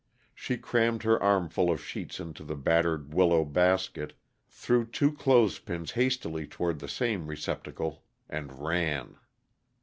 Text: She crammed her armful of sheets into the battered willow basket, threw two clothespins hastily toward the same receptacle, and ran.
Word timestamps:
She 0.33 0.57
crammed 0.57 1.03
her 1.03 1.21
armful 1.21 1.69
of 1.69 1.79
sheets 1.79 2.19
into 2.19 2.43
the 2.43 2.55
battered 2.55 3.13
willow 3.13 3.45
basket, 3.45 4.13
threw 4.49 4.83
two 4.83 5.11
clothespins 5.11 5.91
hastily 5.91 6.47
toward 6.47 6.79
the 6.79 6.87
same 6.87 7.27
receptacle, 7.27 8.03
and 8.27 8.63
ran. 8.65 9.17